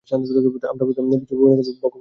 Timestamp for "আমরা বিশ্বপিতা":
0.07-0.67